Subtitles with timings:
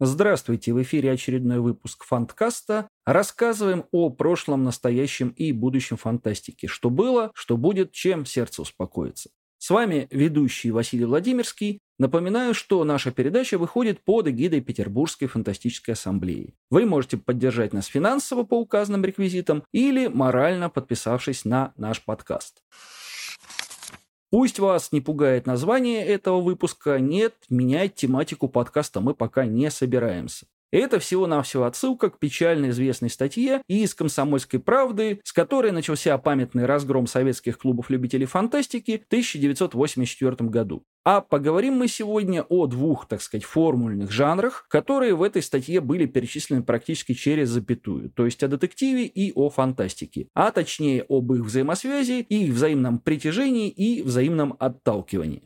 [0.00, 2.88] Здравствуйте, в эфире очередной выпуск Фанткаста.
[3.06, 6.66] Рассказываем о прошлом, настоящем и будущем фантастики.
[6.66, 9.30] Что было, что будет, чем сердце успокоится.
[9.58, 11.78] С вами ведущий Василий Владимирский.
[12.00, 16.54] Напоминаю, что наша передача выходит под эгидой Петербургской фантастической ассамблеи.
[16.70, 22.64] Вы можете поддержать нас финансово по указанным реквизитам или морально подписавшись на наш подкаст.
[24.34, 30.46] Пусть вас не пугает название этого выпуска, нет, менять тематику подкаста мы пока не собираемся.
[30.74, 37.06] Это всего-навсего отсылка к печально известной статье из «Комсомольской правды», с которой начался памятный разгром
[37.06, 40.82] советских клубов любителей фантастики в 1984 году.
[41.04, 46.06] А поговорим мы сегодня о двух, так сказать, формульных жанрах, которые в этой статье были
[46.06, 51.42] перечислены практически через запятую, то есть о детективе и о фантастике, а точнее об их
[51.42, 55.44] взаимосвязи, их взаимном притяжении и взаимном отталкивании.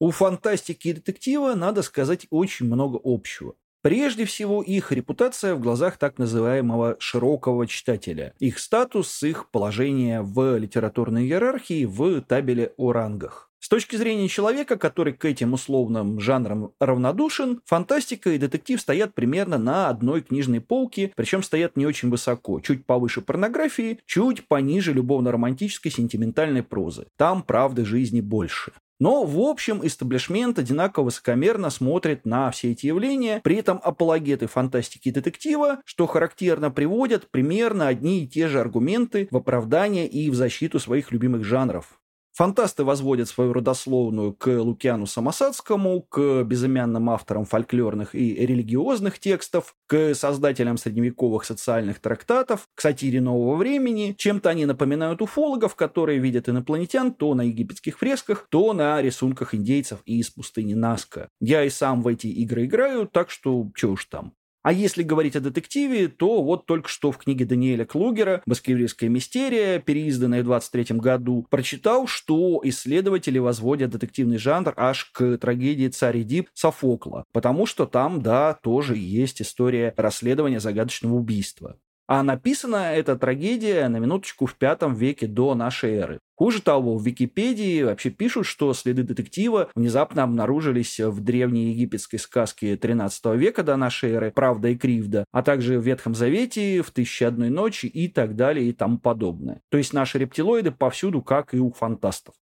[0.00, 3.54] У фантастики и детектива, надо сказать, очень много общего.
[3.82, 10.56] Прежде всего, их репутация в глазах так называемого широкого читателя, их статус, их положение в
[10.56, 13.50] литературной иерархии, в табеле о рангах.
[13.58, 19.58] С точки зрения человека, который к этим условным жанрам равнодушен, фантастика и детектив стоят примерно
[19.58, 25.92] на одной книжной полке, причем стоят не очень высоко, чуть повыше порнографии, чуть пониже любовно-романтической
[25.92, 27.06] сентиментальной прозы.
[27.18, 28.72] Там правды жизни больше.
[29.00, 35.08] Но, в общем, истеблишмент одинаково высокомерно смотрит на все эти явления, при этом апологеты фантастики
[35.08, 40.34] и детектива, что характерно, приводят примерно одни и те же аргументы в оправдание и в
[40.34, 41.99] защиту своих любимых жанров.
[42.40, 50.14] Фантасты возводят свою родословную к Лукиану Самосадскому, к безымянным авторам фольклорных и религиозных текстов, к
[50.14, 54.14] создателям средневековых социальных трактатов, к сатире нового времени.
[54.16, 59.98] Чем-то они напоминают уфологов, которые видят инопланетян то на египетских фресках, то на рисунках индейцев
[60.06, 61.28] из пустыни Наска.
[61.42, 64.32] Я и сам в эти игры играю, так что чё уж там.
[64.62, 69.78] А если говорить о детективе, то вот только что в книге Даниэля Клугера «Баскевильская мистерия»,
[69.78, 76.48] переизданная в 23 году, прочитал, что исследователи возводят детективный жанр аж к трагедии «Царь Эдип»
[76.52, 81.78] Софокла, потому что там, да, тоже есть история расследования загадочного убийства.
[82.06, 86.18] А написана эта трагедия, на минуточку, в пятом веке до нашей эры.
[86.40, 92.78] Хуже того, в Википедии вообще пишут, что следы детектива внезапно обнаружились в древней египетской сказке
[92.78, 97.24] 13 века до нашей эры «Правда и кривда», а также в Ветхом Завете, в «Тысячи
[97.24, 99.60] одной ночи» и так далее и тому подобное.
[99.68, 102.34] То есть наши рептилоиды повсюду, как и у фантастов.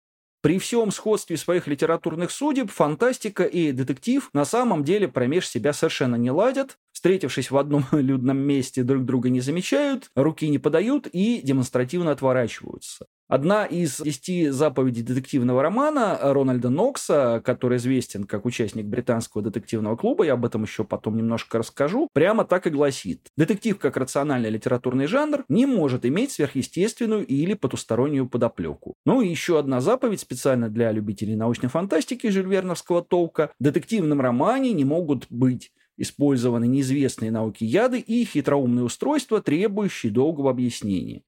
[0.42, 6.14] При всем сходстве своих литературных судеб, фантастика и детектив на самом деле промеж себя совершенно
[6.14, 11.41] не ладят, встретившись в одном людном месте, друг друга не замечают, руки не подают и
[11.42, 13.06] демонстративно отворачиваются.
[13.28, 20.25] Одна из десяти заповедей детективного романа Рональда Нокса, который известен как участник британского детективного клуба,
[20.25, 23.28] я об этом еще потом немножко расскажу, прямо так и гласит.
[23.37, 28.94] Детектив как рациональный литературный жанр не может иметь сверхъестественную или потустороннюю подоплеку.
[29.05, 33.50] Ну и еще одна заповедь специально для любителей научной фантастики жюльверновского толка.
[33.61, 40.50] В детективном романе не могут быть использованы неизвестные науки яды и хитроумные устройства, требующие долгого
[40.50, 41.25] объяснения.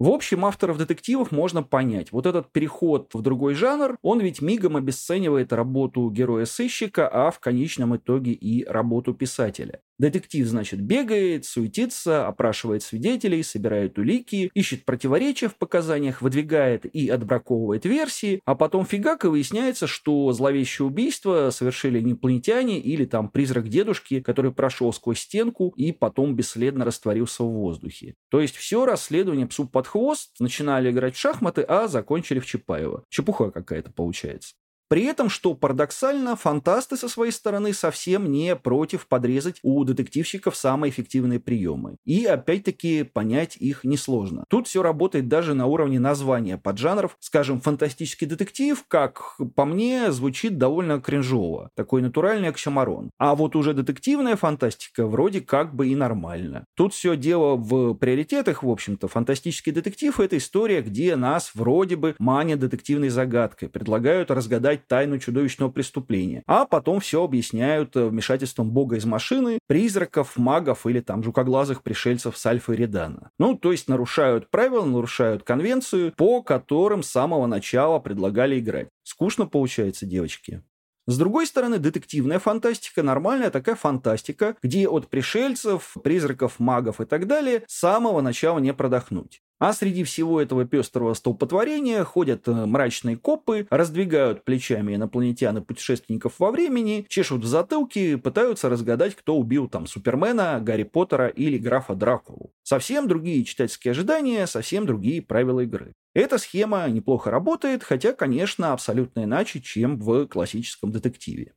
[0.00, 2.10] В общем, авторов детективов можно понять.
[2.10, 7.94] Вот этот переход в другой жанр, он ведь мигом обесценивает работу героя-сыщика, а в конечном
[7.96, 9.82] итоге и работу писателя.
[10.00, 17.84] Детектив, значит, бегает, суетится, опрашивает свидетелей, собирает улики, ищет противоречия в показаниях, выдвигает и отбраковывает
[17.84, 24.22] версии, а потом фигак и выясняется, что зловещее убийство совершили инопланетяне или там призрак дедушки,
[24.22, 28.14] который прошел сквозь стенку и потом бесследно растворился в воздухе.
[28.30, 33.04] То есть все расследование псу под хвост, начинали играть в шахматы, а закончили в Чапаева.
[33.10, 34.54] Чепуха какая-то получается.
[34.90, 40.90] При этом, что парадоксально, фантасты со своей стороны совсем не против подрезать у детективщиков самые
[40.90, 41.94] эффективные приемы.
[42.04, 44.44] И опять-таки понять их несложно.
[44.48, 47.16] Тут все работает даже на уровне названия поджанров.
[47.20, 51.70] Скажем, фантастический детектив, как по мне, звучит довольно кринжово.
[51.76, 53.12] Такой натуральный оксюмарон.
[53.16, 56.64] А вот уже детективная фантастика вроде как бы и нормально.
[56.74, 59.06] Тут все дело в приоритетах, в общем-то.
[59.06, 65.18] Фантастический детектив— это история, где нас вроде бы манят детективной загадкой, предлагают разгадать раскрывать тайну
[65.18, 71.22] чудовищного преступления, а потом все объясняют э, вмешательством бога из машины, призраков, магов или там
[71.22, 73.30] жукоглазых пришельцев с Альфа и Редана.
[73.38, 78.88] Ну, то есть нарушают правила, нарушают конвенцию, по которым с самого начала предлагали играть.
[79.02, 80.62] Скучно получается, девочки.
[81.06, 87.26] С другой стороны, детективная фантастика, нормальная такая фантастика, где от пришельцев, призраков, магов и так
[87.26, 89.42] далее с самого начала не продохнуть.
[89.60, 96.36] А среди всего этого пестрого столпотворения ходят э, мрачные копы, раздвигают плечами инопланетян и путешественников
[96.38, 101.94] во времени, чешут в затылке, пытаются разгадать, кто убил там Супермена, Гарри Поттера или графа
[101.94, 102.54] Дракулу.
[102.62, 105.92] Совсем другие читательские ожидания, совсем другие правила игры.
[106.14, 111.52] Эта схема неплохо работает, хотя, конечно, абсолютно иначе, чем в классическом детективе.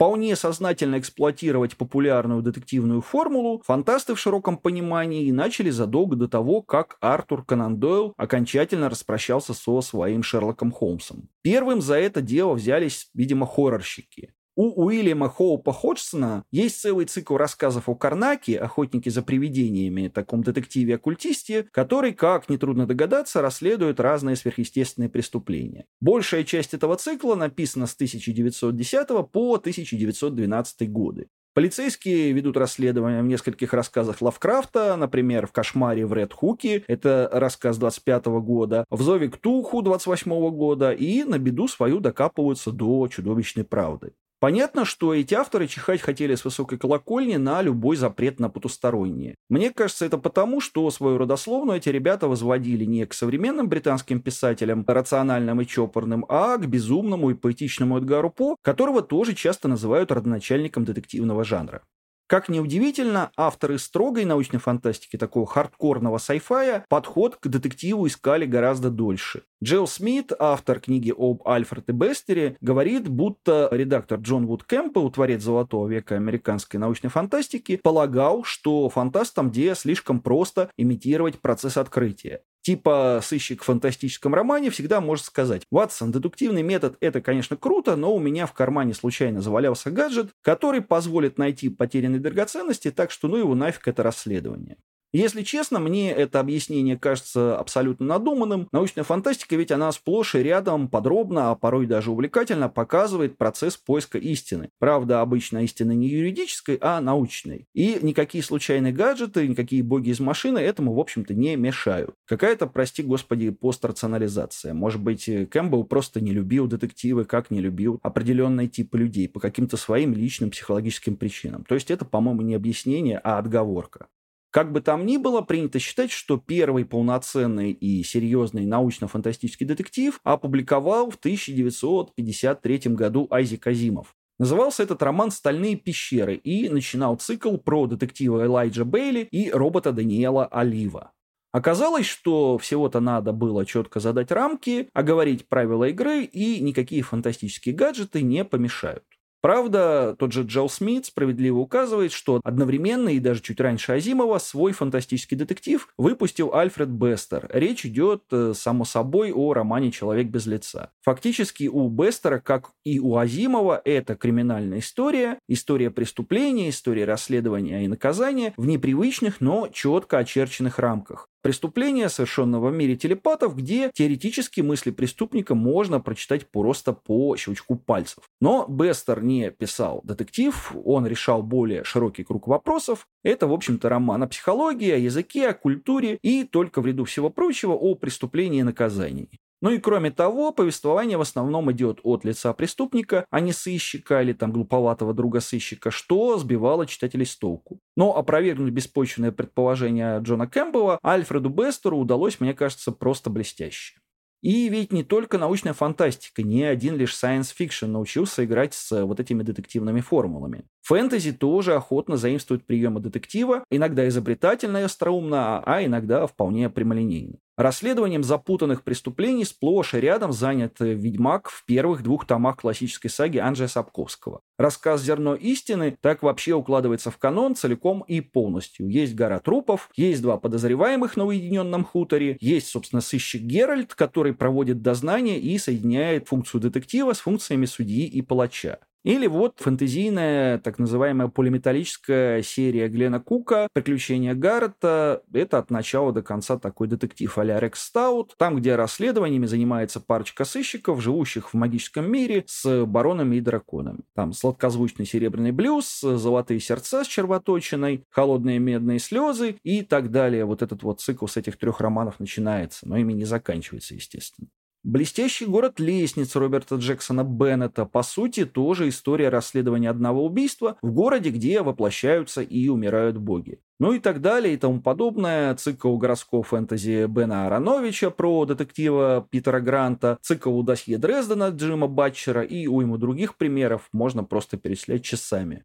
[0.00, 6.96] Вполне сознательно эксплуатировать популярную детективную формулу фантасты в широком понимании начали задолго до того, как
[7.02, 11.28] Артур Конан Дойл окончательно распрощался со своим Шерлоком Холмсом.
[11.42, 14.32] Первым за это дело взялись, видимо, хоррорщики.
[14.56, 21.66] У Уильяма Хоупа Ходжсона есть целый цикл рассказов о Карнаке, охотнике за привидениями, таком детективе-оккультисте,
[21.72, 25.86] который, как нетрудно догадаться, расследует разные сверхъестественные преступления.
[26.00, 31.28] Большая часть этого цикла написана с 1910 по 1912 годы.
[31.52, 37.76] Полицейские ведут расследование в нескольких рассказах Лавкрафта, например, в «Кошмаре в Ред Хуке», это рассказ
[37.76, 43.64] 25 года, в «Зове к Туху» 28 года, и на беду свою докапываются до чудовищной
[43.64, 44.12] правды.
[44.40, 49.34] Понятно, что эти авторы чихать хотели с высокой колокольни на любой запрет на потустороннее.
[49.50, 54.82] Мне кажется, это потому, что свою родословную эти ребята возводили не к современным британским писателям,
[54.86, 60.86] рациональным и чопорным, а к безумному и поэтичному Эдгару По, которого тоже часто называют родоначальником
[60.86, 61.82] детективного жанра.
[62.30, 68.88] Как ни удивительно, авторы строгой научной фантастики, такого хардкорного сайфая, подход к детективу искали гораздо
[68.88, 69.42] дольше.
[69.60, 75.42] Джилл Смит, автор книги об Альфред и Бестере, говорит, будто редактор Джон Вуд Кэмпбелл, творец
[75.42, 82.42] золотого века американской научной фантастики, полагал, что фантастам Дея слишком просто имитировать процесс открытия.
[82.62, 88.14] Типа сыщик в фантастическом романе всегда может сказать, Ватсон, дедуктивный метод– это, конечно, круто, но
[88.14, 93.36] у меня в кармане случайно завалялся гаджет, который позволит найти потерянные драгоценности, так что ну
[93.36, 94.76] его нафиг это расследование.
[95.12, 98.68] Если честно, мне это объяснение кажется абсолютно надуманным.
[98.70, 104.18] Научная фантастика ведь она сплошь и рядом подробно, а порой даже увлекательно показывает процесс поиска
[104.18, 104.70] истины.
[104.78, 107.66] Правда, обычно истины не юридической, а научной.
[107.74, 112.14] И никакие случайные гаджеты, никакие боги из машины этому, в общем-то, не мешают.
[112.26, 114.74] Какая-то, прости господи, пострационализация.
[114.74, 119.76] Может быть, Кэмпбелл просто не любил детективы, как не любил определенные типы людей по каким-то
[119.76, 121.64] своим личным психологическим причинам.
[121.64, 124.06] То есть это, по-моему, не объяснение, а отговорка.
[124.50, 131.10] Как бы там ни было, принято считать, что первый полноценный и серьезный научно-фантастический детектив опубликовал
[131.10, 134.16] в 1953 году Айзек Азимов.
[134.40, 140.46] Назывался этот роман «Стальные пещеры» и начинал цикл про детектива Элайджа Бейли и робота Даниэла
[140.46, 141.12] Олива.
[141.52, 148.22] Оказалось, что всего-то надо было четко задать рамки, оговорить правила игры, и никакие фантастические гаджеты
[148.22, 149.04] не помешают.
[149.42, 154.72] Правда, тот же Джел Смит справедливо указывает, что одновременно и даже чуть раньше Азимова свой
[154.72, 157.48] фантастический детектив выпустил Альфред Бестер.
[157.52, 160.90] Речь идет, э, само собой, о романе «Человек без лица».
[161.02, 167.88] Фактически у Бестера, как и у Азимова, это криминальная история, история преступления, история расследования и
[167.88, 171.29] наказания в непривычных, но четко очерченных рамках.
[171.42, 178.24] Преступление, совершенного в мире телепатов, где теоретически мысли преступника можно прочитать просто по щелчку пальцев.
[178.42, 183.06] Но Бестер не писал детектив, он решал более широкий круг вопросов.
[183.24, 187.30] Это, в общем-то, роман о психологии, о языке, о культуре и, только в ряду всего
[187.30, 189.30] прочего, о преступлении и наказании.
[189.62, 194.32] Ну и кроме того, повествование в основном идет от лица преступника, а не сыщика или
[194.32, 197.78] там глуповатого друга сыщика, что сбивало читателей с толку.
[197.96, 204.00] Но опровергнуть беспочвенное предположение Джона Кэмпбелла Альфреду Бестеру удалось, мне кажется, просто блестяще.
[204.42, 209.20] И ведь не только научная фантастика, не один лишь science fiction научился играть с вот
[209.20, 210.64] этими детективными формулами.
[210.82, 217.36] Фэнтези тоже охотно заимствует приемы детектива, иногда изобретательно и остроумно, а иногда вполне прямолинейно.
[217.60, 223.68] Расследованием запутанных преступлений сплошь и рядом занят «Ведьмак» в первых двух томах классической саги Анджея
[223.68, 224.40] Сапковского.
[224.56, 228.88] Рассказ «Зерно истины» так вообще укладывается в канон целиком и полностью.
[228.88, 234.80] Есть гора трупов, есть два подозреваемых на уединенном хуторе, есть, собственно, сыщик Геральт, который проводит
[234.80, 238.78] дознание и соединяет функцию детектива с функциями судьи и палача.
[239.02, 245.22] Или вот фэнтезийная, так называемая полиметаллическая серия Глена Кука «Приключения Гаррета».
[245.32, 250.44] Это от начала до конца такой детектив а-ля Рекс Стаут, там, где расследованиями занимается парочка
[250.44, 254.00] сыщиков, живущих в магическом мире с баронами и драконами.
[254.14, 260.44] Там сладкозвучный серебряный блюз, золотые сердца с червоточиной, холодные медные слезы и так далее.
[260.44, 264.48] Вот этот вот цикл с этих трех романов начинается, но ими не заканчивается, естественно.
[264.82, 271.28] Блестящий город лестниц Роберта Джексона Беннета, по сути, тоже история расследования одного убийства в городе,
[271.28, 273.60] где воплощаются и умирают боги.
[273.78, 275.54] Ну и так далее и тому подобное.
[275.54, 282.66] Цикл городского фэнтези Бена Ароновича про детектива Питера Гранта, цикл досье Дрездена Джима Батчера и
[282.66, 285.64] уйму других примеров можно просто перечислять часами.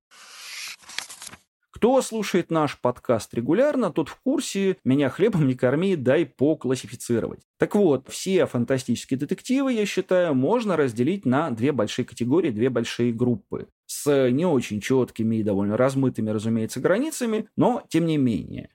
[1.85, 7.41] Кто слушает наш подкаст регулярно, тот в курсе «Меня хлебом не корми, дай поклассифицировать».
[7.59, 13.13] Так вот, все фантастические детективы, я считаю, можно разделить на две большие категории, две большие
[13.13, 13.67] группы.
[13.85, 18.71] С не очень четкими и довольно размытыми, разумеется, границами, но тем не менее.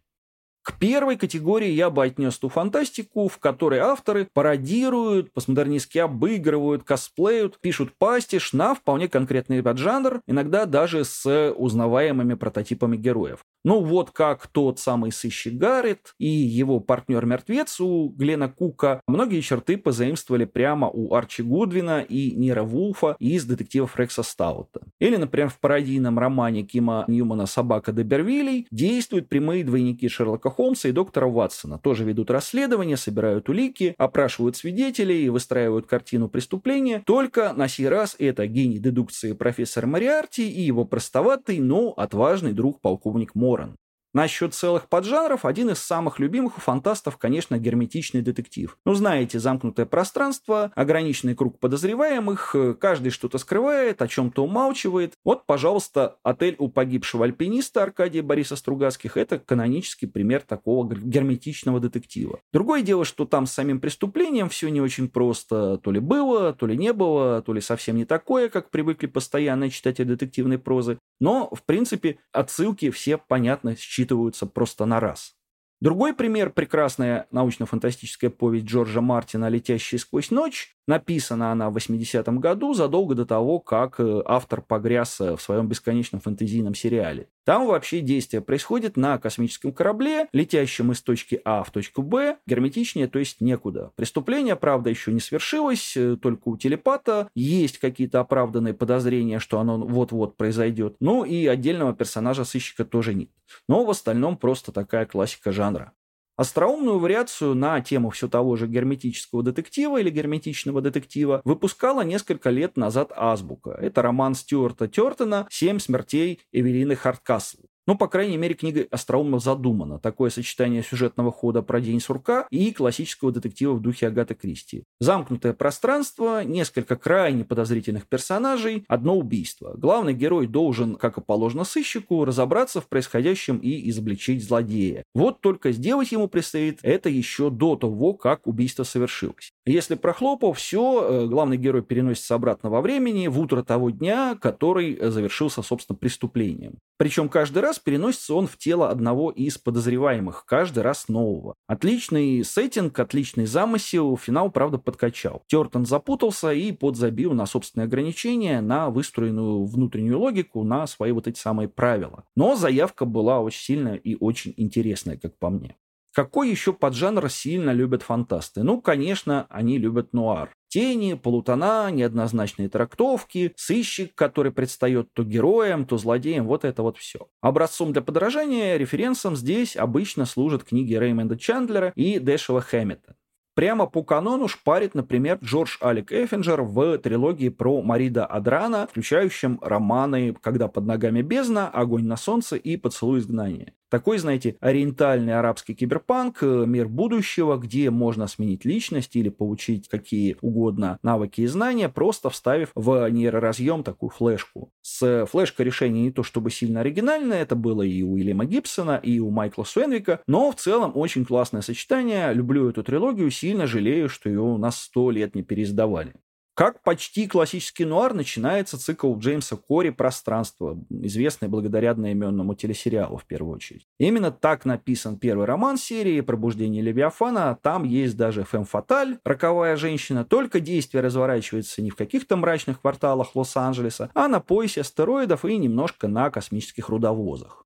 [0.70, 7.58] К первой категории я бы отнес ту фантастику, в которой авторы пародируют, постмодернистски обыгрывают, косплеют,
[7.60, 13.40] пишут пастиш на вполне конкретный поджанр, иногда даже с узнаваемыми прототипами героев.
[13.62, 19.76] Ну вот как тот самый сыщик Гаррет и его партнер-мертвец у Глена Кука многие черты
[19.76, 24.80] позаимствовали прямо у Арчи Гудвина и Нира Вулфа из детективов Рекса Стаута.
[24.98, 30.92] Или, например, в пародийном романе Кима Ньюмана «Собака Дебервилей» действуют прямые двойники Шерлока Холмса и
[30.92, 31.78] доктора Ватсона.
[31.78, 37.02] Тоже ведут расследование, собирают улики, опрашивают свидетелей и выстраивают картину преступления.
[37.06, 42.82] Только на сей раз это гений дедукции профессор Мариарти и его простоватый, но отважный друг
[42.82, 43.76] полковник Мо Моран.
[44.12, 48.76] Насчет целых поджанров, один из самых любимых у фантастов, конечно, герметичный детектив.
[48.84, 55.14] Ну, знаете, замкнутое пространство, ограниченный круг подозреваемых, э, каждый что-то скрывает, о чем-то умалчивает.
[55.24, 62.40] Вот, пожалуйста, отель у погибшего альпиниста Аркадия Бориса Стругацких– это канонический пример такого герметичного детектива.
[62.52, 65.78] Другое дело, что там с самим преступлением все не очень просто.
[65.78, 69.70] То ли было, то ли не было, то ли совсем не такое, как привыкли постоянные
[69.70, 70.98] читатели детективной прозы.
[71.20, 75.34] Но, в принципе, отсылки все понятны, с считываются просто на раз.
[75.80, 80.76] Другой пример– прекрасная научно-фантастическая повесть Джорджа Мартина «Летящая сквозь ночь».
[80.90, 86.20] Написана она в 80-м году, задолго до того, как э, автор погряз в своем бесконечном
[86.20, 87.28] фэнтезийном сериале.
[87.44, 93.06] Там вообще действие происходит на космическом корабле, летящем из точки А в точку Б, герметичнее,
[93.06, 93.92] то есть некуда.
[93.94, 99.78] Преступление, правда, еще не свершилось, э, только у телепата есть какие-то оправданные подозрения, что оно
[99.78, 100.96] вот-вот произойдет.
[100.98, 103.30] Ну и отдельного персонажа сыщика тоже нет.
[103.68, 105.92] Но в остальном просто такая классика жанра.
[106.40, 112.78] Остроумную вариацию на тему все того же герметического детектива или герметичного детектива выпускала несколько лет
[112.78, 113.72] назад Азбука.
[113.72, 117.58] Это роман Стюарта Тертона «Семь смертей Эвелины Харткасл».
[117.86, 119.98] Ну, по крайней мере, книга остроумно задумана.
[119.98, 124.84] Такое сочетание сюжетного хода про день сурка и классического детектива в духе Агаты Кристи.
[125.00, 129.74] Замкнутое пространство, несколько крайне подозрительных персонажей, одно убийство.
[129.76, 135.02] Главный герой должен, как и положено сыщику, разобраться в происходящем и изобличить злодея.
[135.14, 139.52] Вот только сделать ему предстоит это еще до того, как убийство совершилось.
[139.66, 144.98] Если прохлопав, все, э, главный герой переносится обратно во времени, в утро того дня, который
[145.10, 146.78] завершился, собственно, преступлением.
[146.98, 151.54] Причем каждый раз переносится он в тело одного из подозреваемых, каждый раз нового.
[151.66, 155.42] Отличный сеттинг, отличный замысел, финал, правда, подкачал.
[155.48, 161.38] Тертон запутался и подзабил на собственные ограничения, на выстроенную внутреннюю логику, на свои вот эти
[161.38, 162.24] самые правила.
[162.36, 165.76] Но заявка была очень сильная и очень интересная, как по мне.
[166.12, 168.64] Какой еще поджанр сильно любят фантасты?
[168.64, 170.50] Ну, конечно, они любят нуар.
[170.70, 177.26] Тени, полутона, неоднозначные трактовки, сыщик, который предстает то героем, то злодеем, вот это вот все.
[177.40, 183.16] Образцом для подражания, референсом здесь обычно служат книги Реймонда Чандлера и Дэшела Хэммета.
[183.56, 190.34] Прямо по канону шпарит, например, Джордж Алек Эффинджер в трилогии про Марида Адрана, включающем романы
[190.40, 193.74] «Когда под ногами бездна», «Огонь на солнце» и «Поцелуй изгнания».
[193.90, 200.36] Такой, знаете, ориентальный арабский киберпанк, э, мир будущего, где можно сменить личность или получить какие
[200.42, 204.72] угодно навыки и знания, просто вставив в нейроразъем такую флешку.
[204.80, 209.18] С флешкой решение не то чтобы сильно оригинальное, это было и у Уильяма Гибсона, и
[209.18, 212.32] у Майкла Суэнвика, но в целом очень классное сочетание.
[212.32, 216.14] Люблю эту трилогию, сильно жалею, что ее у нас сто лет не переиздавали.
[216.60, 223.54] Как почти классический нуар начинается цикл Джеймса Кори «Пространство», известный благодаря одноименному телесериалу в первую
[223.54, 223.86] очередь.
[223.98, 227.58] Именно так написан первый роман серии «Пробуждение Левиафана».
[227.62, 230.22] Там есть даже Фэм Фаталь, роковая женщина.
[230.22, 236.08] Только действие разворачивается не в каких-то мрачных кварталах Лос-Анджелеса, а на поясе астероидов и немножко
[236.08, 237.64] на космических рудовозах.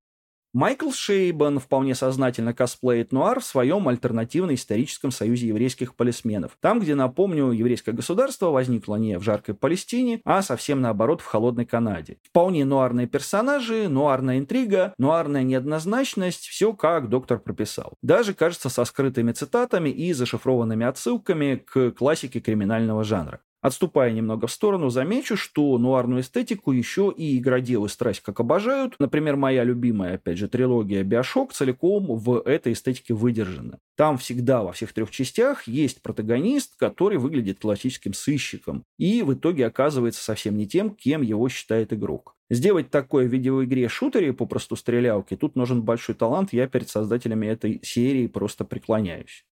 [0.54, 6.56] Майкл Шейбан вполне сознательно косплеит нуар в своем альтернативно-историческом союзе еврейских полисменов.
[6.60, 11.66] Там, где, напомню, еврейское государство возникло не в жаркой Палестине, а совсем наоборот в холодной
[11.66, 12.18] Канаде.
[12.22, 17.94] Вполне нуарные персонажи, нуарная интрига, нуарная неоднозначность, все как доктор прописал.
[18.00, 23.40] Даже, кажется, со скрытыми цитатами и зашифрованными отсылками к классике криминального жанра.
[23.64, 28.94] Отступая немного в сторону, замечу, что нуарную эстетику еще и игроделы страсть как обожают.
[28.98, 33.78] Например, моя любимая, опять же, трилогия «Биошок» целиком в этой эстетике выдержана.
[33.96, 39.64] Там всегда во всех трех частях есть протагонист, который выглядит классическим сыщиком и в итоге
[39.64, 42.36] оказывается совсем не тем, кем его считает игрок.
[42.50, 48.26] Сделать такое в видеоигре-шутере, попросту стрелялки, тут нужен большой талант, я перед создателями этой серии
[48.26, 49.46] просто преклоняюсь.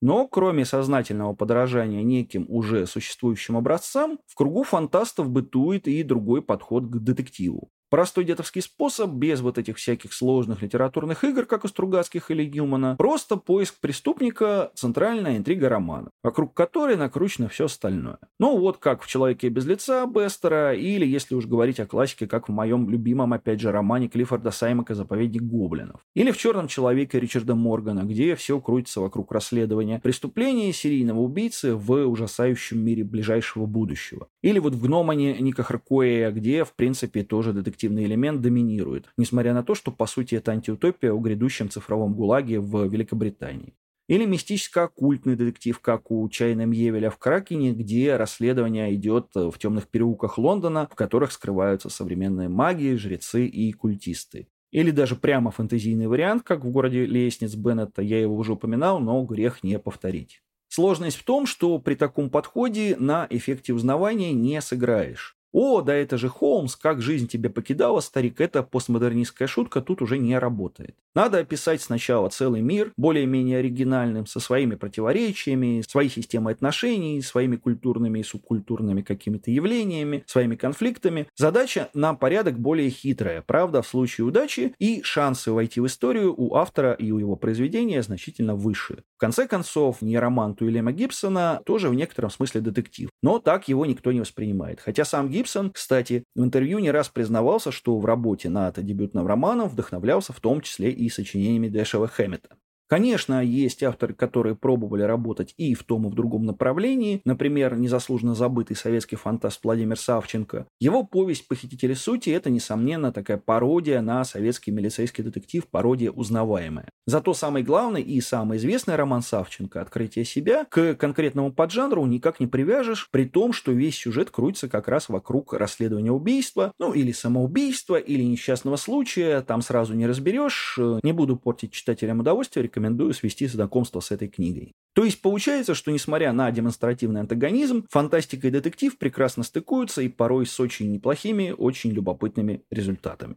[0.00, 6.86] Но кроме сознательного подражания неким уже существующим образцам, в кругу фантастов бытует и другой подход
[6.86, 7.70] к детективу.
[7.90, 12.94] Простой дедовский способ, без вот этих всяких сложных литературных игр, как у Стругацких или Ньюмана,
[12.96, 18.18] просто поиск преступника– центральная интрига романа, вокруг которой накручено все остальное.
[18.38, 22.48] Ну вот как в «Человеке без лица» Бестера, или, если уж говорить о классике, как
[22.48, 26.00] в моем любимом, опять же, романе Клиффорда Саймака «Заповедник гоблинов».
[26.14, 31.90] Или в «Черном человеке» Ричарда Моргана, где все крутится вокруг расследования преступления серийного убийцы в
[32.06, 34.28] ужасающем мире ближайшего будущего.
[34.42, 39.54] Или вот в «Гномане» Ника Харкоя, где, в принципе, тоже детектив детективный элемент доминирует, несмотря
[39.54, 43.74] на то, что по сути это антиутопия о грядущем цифровом ГУЛАГе в Великобритании.
[44.08, 50.36] Или мистическо-оккультный детектив, как у Чайна Мьевеля в Кракене, где расследование идет в темных переулках
[50.36, 54.48] Лондона, в которых скрываются современные маги, жрецы и культисты.
[54.72, 59.22] Или даже прямо фэнтезийный вариант, как в городе Лестниц Беннета, я его уже упоминал, но
[59.22, 60.42] грех не повторить.
[60.68, 65.39] Сложность в том, что при таком подходе на эффекте узнавания не сыграешь.
[65.52, 70.18] «О, да это же Холмс, как жизнь тебя покидала, старик, это постмодернистская шутка тут уже
[70.18, 70.96] не работает».
[71.14, 78.20] Надо описать сначала целый мир, более-менее оригинальным, со своими противоречиями, своей системой отношений, своими культурными
[78.20, 81.26] и субкультурными какими-то явлениями, своими конфликтами.
[81.36, 86.54] Задача на порядок более хитрая, правда, в случае удачи, и шансы войти в историю у
[86.54, 89.02] автора и у его произведения значительно выше.
[89.16, 93.84] В конце концов, не роман Туилема Гибсона тоже в некотором смысле детектив, но так его
[93.84, 94.80] никто не воспринимает.
[94.80, 99.26] Хотя сам Гибсон Гибсон, кстати, в интервью не раз признавался, что в работе над дебютным
[99.26, 102.58] романом вдохновлялся в том числе и сочинениями Дэшева Хэммета.
[102.90, 107.20] Конечно, есть авторы, которые пробовали работать и в том, и в другом направлении.
[107.24, 110.66] Например, незаслуженно забытый советский фантаст Владимир Савченко.
[110.80, 116.88] Его повесть «Похитители сути»— это, несомненно, такая пародия на советский милицейский детектив, пародия узнаваемая.
[117.06, 122.48] Зато самый главный и самый известный роман Савченко «Открытие себя» к конкретному поджанру никак не
[122.48, 127.94] привяжешь, при том, что весь сюжет крутится как раз вокруг расследования убийства, ну или самоубийства,
[127.94, 130.76] или несчастного случая, там сразу не разберешь.
[131.04, 132.79] Не буду портить читателям удовольствие, рекомендую
[133.12, 134.72] свести знакомство с этой книгой.
[134.94, 140.46] То есть получается, что несмотря на демонстративный антагонизм, фантастика и детектив прекрасно стыкуются и порой
[140.46, 143.36] с очень неплохими, очень любопытными результатами.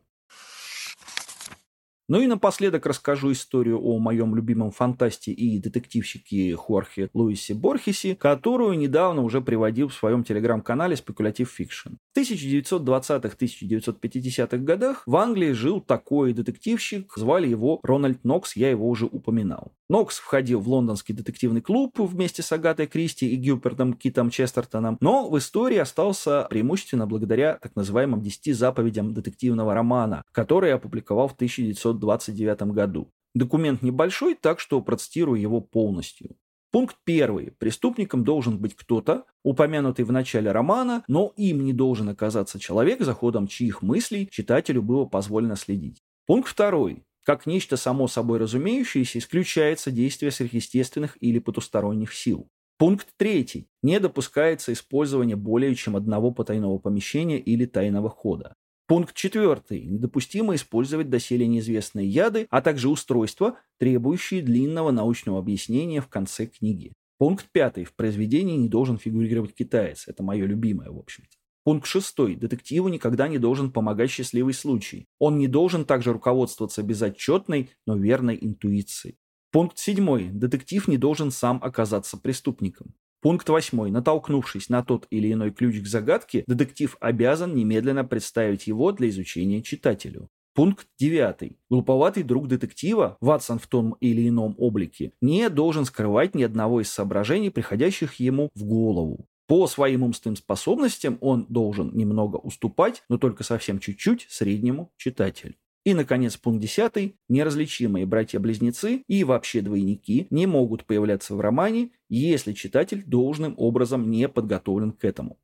[2.09, 8.77] Ну и напоследок расскажу историю о моем любимом фантасте и детективщике Хорхе Луисе Борхесе, которую
[8.77, 11.95] недавно уже приводил в своем телеграм-канале Speculative Fiction.
[12.13, 19.05] В 1920-1950-х годах в Англии жил такой детективщик, звали его Рональд Нокс, я его уже
[19.05, 19.71] упоминал.
[19.93, 25.29] Нокс входил в лондонский детективный клуб вместе с Агатой Кристи и Гюпертом Китом Честертоном, но
[25.29, 32.73] в истории остался преимущественно благодаря так называемым 10 заповедям детективного романа, который опубликовал в 1929
[32.73, 33.11] году.
[33.35, 36.37] Документ небольшой, так что процитирую его полностью.
[36.71, 37.51] Пункт первый.
[37.59, 43.13] Преступником должен быть кто-то, упомянутый в начале романа, но им не должен оказаться человек, за
[43.13, 46.01] ходом чьих мыслей читателю было позволено следить.
[46.25, 52.47] Пункт второй как нечто само собой разумеющееся исключается действие сверхъестественных или потусторонних сил.
[52.77, 53.67] Пункт третий.
[53.81, 58.53] Не допускается использование более чем одного потайного помещения или тайного хода.
[58.87, 59.85] Пункт четвертый.
[59.85, 66.91] Недопустимо использовать доселе неизвестные яды, а также устройства, требующие длинного научного объяснения в конце книги.
[67.17, 67.85] Пункт пятый.
[67.85, 70.07] В произведении не должен фигурировать китаец.
[70.07, 71.37] Это мое любимое, в общем-то.
[71.63, 72.35] Пункт шестой.
[72.35, 75.07] Детективу никогда не должен помогать счастливый случай.
[75.17, 79.17] Он не должен также руководствоваться безотчетной, но верной интуицией.
[79.51, 80.29] Пункт седьмой.
[80.29, 82.93] Детектив не должен сам оказаться преступником.
[83.21, 83.91] Пункт восьмой.
[83.91, 89.61] Натолкнувшись на тот или иной ключ к загадке, детектив обязан немедленно представить его для изучения
[89.61, 90.27] читателю.
[90.55, 91.57] Пункт девятый.
[91.69, 96.89] Глуповатый друг детектива, Ватсон в том или ином облике, не должен скрывать ни одного из
[96.89, 99.25] соображений, приходящих ему в голову.
[99.47, 105.55] По своим умственным способностям он должен немного уступать, но только совсем чуть-чуть, среднему читателю.
[105.85, 107.15] И, наконец, пункт 10.
[107.27, 114.29] Неразличимые братья-близнецы и вообще двойники не могут появляться в романе, если читатель должным образом не
[114.29, 115.39] подготовлен к этому.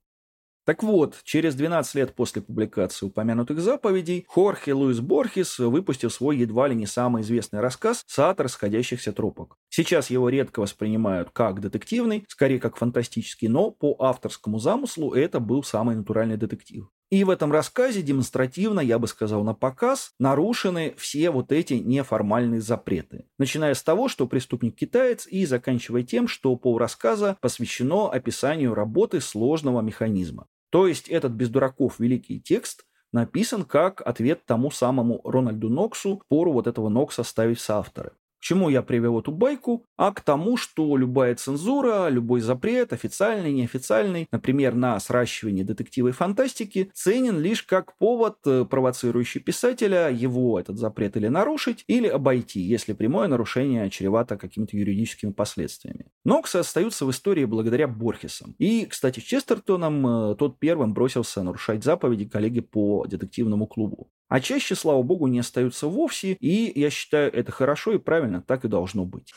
[0.66, 6.68] Так вот, через 12 лет после публикации упомянутых заповедей, Хорхе Луис Борхес выпустил свой едва
[6.68, 9.58] ли не самый известный рассказ «Сад расходящихся тропок».
[9.70, 15.64] Сейчас его редко воспринимают как детективный, скорее как фантастический, но по авторскому замыслу это был
[15.64, 16.88] самый натуральный детектив.
[17.10, 22.62] И в этом рассказе демонстративно, я бы сказал, на показ, нарушены все вот эти неформальные
[22.62, 23.26] запреты.
[23.40, 29.22] Начиная с того, что преступник китаец, и заканчивая тем, что пол рассказа посвящено описанию работы
[29.22, 30.46] сложного механизма.
[30.70, 36.52] То есть этот без дураков великий текст написан как ответ тому самому Рональду Ноксу, пору
[36.52, 38.12] вот этого Нокса ставить соавторы.
[38.40, 39.86] К чему я привел эту байку?
[39.98, 46.12] А к тому, что любая цензура, любой запрет, официальный, неофициальный, например, на сращивание детектива и
[46.14, 52.62] фантастики, ценен лишь как повод, э, провоцирующий писателя его этот запрет или нарушить, или обойти,
[52.62, 56.06] если прямое нарушение чревато какими-то юридическими последствиями.
[56.24, 58.56] Ноксы остаются в истории благодаря Борхесам.
[58.58, 64.10] И, кстати, Честертоном э, тот первым бросился нарушать заповеди коллеги по детективному клубу.
[64.30, 68.64] А чаще, слава богу, не остаются вовсе, и я считаю это хорошо и правильно, так
[68.64, 69.34] и должно быть.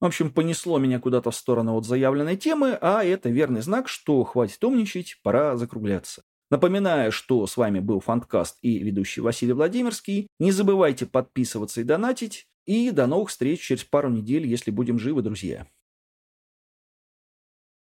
[0.00, 4.22] В общем, понесло меня куда-то в сторону от заявленной темы, а это верный знак, что
[4.24, 6.22] хватит умничать, пора закругляться.
[6.50, 10.28] Напоминаю, что с вами был Фанткаст и ведущий Василий Владимирский.
[10.38, 12.46] Не забывайте подписываться и донатить.
[12.64, 15.66] И до новых встреч через пару недель, если будем живы, друзья.